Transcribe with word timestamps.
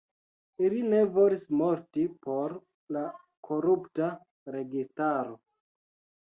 Ili 0.67 0.79
ne 0.93 1.01
volis 1.17 1.43
morti 1.59 2.05
por 2.23 2.55
la 2.97 3.05
korupta 3.49 4.09
registaro. 4.57 5.37